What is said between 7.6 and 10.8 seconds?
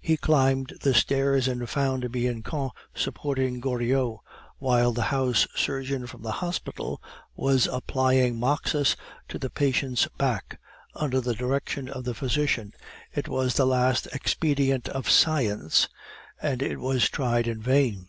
applying moxas to the patient's back